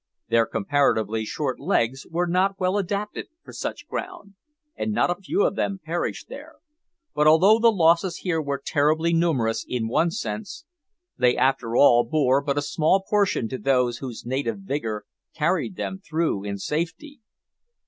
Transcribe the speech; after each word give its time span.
Their 0.29 0.47
comparatively 0.47 1.25
short 1.25 1.59
legs 1.59 2.07
were 2.09 2.25
not 2.25 2.59
well 2.59 2.75
adapted 2.79 3.27
for 3.43 3.53
such 3.53 3.85
ground, 3.87 4.33
and 4.75 4.91
not 4.91 5.11
a 5.11 5.21
few 5.21 5.43
of 5.45 5.53
them 5.55 5.77
perished 5.85 6.27
there; 6.27 6.55
but 7.13 7.27
although 7.27 7.59
the 7.59 7.71
losses 7.71 8.17
here 8.17 8.41
were 8.41 8.59
terribly 8.65 9.13
numerous 9.13 9.63
in 9.67 9.87
one 9.87 10.09
sense, 10.09 10.65
they 11.19 11.37
after 11.37 11.75
all 11.77 12.03
bore 12.03 12.41
but 12.41 12.57
a 12.57 12.63
small 12.63 13.01
proportion 13.03 13.47
to 13.49 13.59
those 13.59 13.99
whose 13.99 14.25
native 14.25 14.57
vigour 14.61 15.05
carried 15.35 15.75
them 15.75 15.99
through 16.03 16.45
in 16.45 16.57
safety. 16.57 17.19